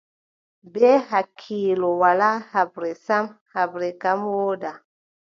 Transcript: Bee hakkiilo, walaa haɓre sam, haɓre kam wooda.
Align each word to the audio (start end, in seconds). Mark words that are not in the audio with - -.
Bee 0.73 0.93
hakkiilo, 1.09 1.89
walaa 2.01 2.37
haɓre 2.51 2.89
sam, 3.05 3.25
haɓre 3.53 3.87
kam 4.01 4.19
wooda. 4.35 4.71